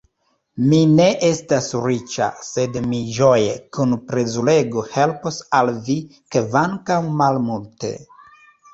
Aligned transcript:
Mi 0.69 0.77
ne 0.99 1.05
estas 1.27 1.67
riĉa, 1.87 2.29
sed 2.47 2.81
mi 2.87 3.03
ĝoje, 3.19 3.53
kun 3.79 3.95
plezurego 4.09 4.87
helpos 4.97 5.41
al 5.61 5.73
vi 5.91 6.01
kvankam 6.35 7.17
malmulte. 7.25 7.97